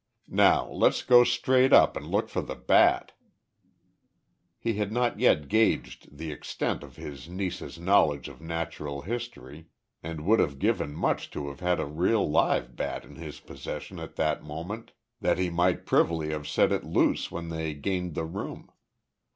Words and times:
Now 0.27 0.67
let's 0.69 1.03
go 1.03 1.23
straight 1.23 1.71
up 1.71 1.95
and 1.95 2.07
look 2.07 2.27
for 2.27 2.41
the 2.41 2.55
bat." 2.55 3.11
He 4.57 4.73
had 4.73 4.87
as 4.97 5.15
yet 5.19 5.31
not 5.41 5.47
gauged 5.47 6.17
the 6.17 6.31
extent 6.31 6.81
of 6.81 6.95
his 6.95 7.29
niece's 7.29 7.77
knowledge 7.77 8.27
of 8.27 8.41
natural 8.41 9.01
history, 9.03 9.67
and 10.01 10.25
would 10.25 10.39
have 10.39 10.57
given 10.57 10.95
much 10.95 11.29
to 11.29 11.49
have 11.49 11.59
had 11.59 11.79
a 11.79 11.85
real 11.85 12.27
live 12.27 12.75
bat 12.75 13.05
in 13.05 13.17
his 13.17 13.39
possession 13.41 13.99
at 13.99 14.15
that 14.15 14.41
moment, 14.43 14.93
that 15.19 15.37
he 15.37 15.51
might 15.51 15.85
privily 15.85 16.31
have 16.31 16.47
set 16.47 16.71
it 16.71 16.83
loose 16.83 17.29
when 17.29 17.49
they 17.49 17.75
gained 17.75 18.15
the 18.15 18.25
room. 18.25 18.71